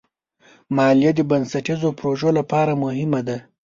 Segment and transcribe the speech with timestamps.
[0.75, 3.37] مالیه د بنسټیزو پروژو لپاره مهمه ده.